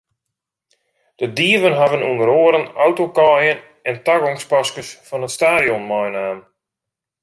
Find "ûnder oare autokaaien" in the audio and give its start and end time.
2.09-3.59